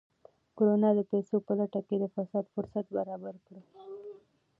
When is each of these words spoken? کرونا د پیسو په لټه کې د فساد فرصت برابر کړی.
کرونا 0.57 0.89
د 0.95 0.99
پیسو 1.11 1.35
په 1.47 1.53
لټه 1.59 1.81
کې 1.87 1.95
د 1.99 2.05
فساد 2.15 2.45
فرصت 2.53 2.85
برابر 2.97 3.35
کړی. 3.45 3.61